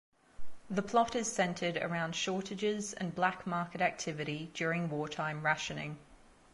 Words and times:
The 0.67 0.81
plot 0.81 1.15
is 1.15 1.31
centred 1.31 1.77
around 1.77 2.15
shortages 2.15 2.93
and 2.93 3.13
black 3.13 3.45
market 3.45 3.81
activity 3.81 4.49
during 4.55 4.89
wartime 4.89 5.43
rationing. 5.45 5.99